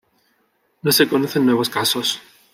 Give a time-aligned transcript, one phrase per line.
[0.81, 2.19] No se conocen nuevos casos.